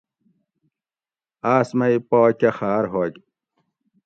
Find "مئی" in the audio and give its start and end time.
1.77-1.97